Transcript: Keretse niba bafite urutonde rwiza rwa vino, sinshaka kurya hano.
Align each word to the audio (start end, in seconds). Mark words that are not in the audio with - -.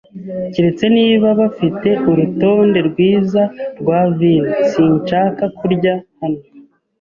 Keretse 0.53 0.85
niba 0.97 1.27
bafite 1.39 1.89
urutonde 2.09 2.79
rwiza 2.89 3.41
rwa 3.79 3.99
vino, 4.17 4.51
sinshaka 4.71 5.43
kurya 5.59 5.93
hano. 6.19 6.39